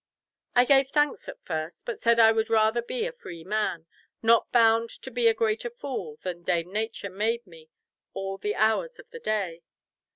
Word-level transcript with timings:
I 0.55 0.65
gave 0.65 0.87
thanks 0.87 1.29
at 1.29 1.45
first, 1.45 1.85
but 1.85 1.99
said 1.99 2.17
I 2.17 2.31
would 2.31 2.49
rather 2.49 2.81
be 2.81 3.05
a 3.05 3.11
free 3.11 3.43
man, 3.43 3.85
not 4.23 4.51
bound 4.51 4.89
to 4.89 5.11
be 5.11 5.27
a 5.27 5.33
greater 5.35 5.69
fool 5.69 6.15
than 6.23 6.41
Dame 6.41 6.73
Nature 6.73 7.11
made 7.11 7.45
me 7.45 7.69
all 8.15 8.39
the 8.39 8.55
hours 8.55 8.97
of 8.97 9.07
the 9.11 9.19
day. 9.19 9.61